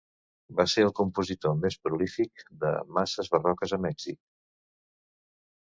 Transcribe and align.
Va 0.59 0.63
ser 0.71 0.85
el 0.85 0.93
compositor 0.99 1.53
més 1.65 1.77
prolífic 1.83 2.47
de 2.65 2.73
masses 2.97 3.31
barroques 3.37 3.77
a 3.77 3.81
Mèxic. 3.85 4.21